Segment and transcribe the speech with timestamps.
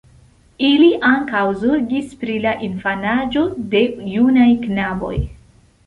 [0.67, 5.17] Ili ankaŭ zorgis pri la infanaĝo de junaj knaboj.